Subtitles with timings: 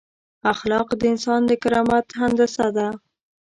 [0.53, 2.87] اخلاق د انسان د کرامت هندسه ده.